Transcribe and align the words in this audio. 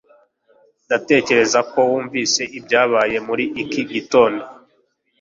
ndakeka 0.85 1.59
ko 1.71 1.79
wumvise 1.89 2.41
ibyabaye 2.57 3.17
muri 3.27 3.45
iki 3.63 3.81
gitondo 3.91 4.43